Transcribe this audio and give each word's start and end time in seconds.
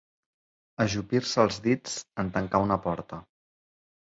Ajupir-se 0.85 1.43
els 1.45 1.61
dits 1.67 1.99
en 2.25 2.33
tancar 2.39 2.63
una 2.69 2.79
porta. 2.87 3.21